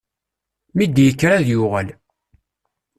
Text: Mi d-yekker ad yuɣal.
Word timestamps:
Mi 0.75 0.85
d-yekker 0.87 1.31
ad 1.33 1.43
yuɣal. 1.51 1.87